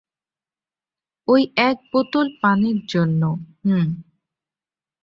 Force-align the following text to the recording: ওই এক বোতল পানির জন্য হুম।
ওই 1.27 1.41
এক 1.61 1.77
বোতল 1.91 2.27
পানির 2.41 2.79
জন্য 2.87 3.21
হুম। 3.63 3.87